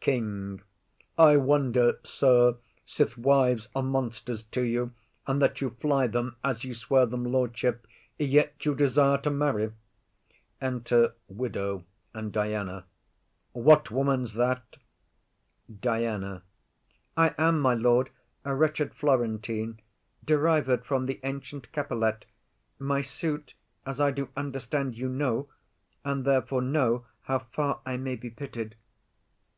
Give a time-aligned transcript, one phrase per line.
[0.00, 0.60] KING.
[1.16, 4.92] I wonder, sir, since wives are monsters to you,
[5.26, 7.86] And that you fly them as you swear them lordship,
[8.18, 9.72] Yet you desire to marry.
[10.60, 10.92] What woman's that?
[11.00, 12.84] Enter Widow and Diana.
[15.80, 16.42] DIANA.
[17.16, 18.10] I am, my lord,
[18.44, 19.80] a wretched Florentine,
[20.22, 22.26] Derived from the ancient Capilet;
[22.78, 23.54] My suit,
[23.86, 25.48] as I do understand, you know,
[26.04, 28.74] And therefore know how far I may be pitied.